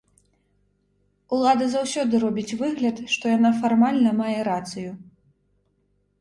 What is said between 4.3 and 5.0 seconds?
рацыю.